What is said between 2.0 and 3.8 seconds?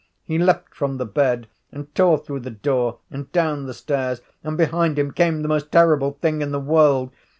through the door and down the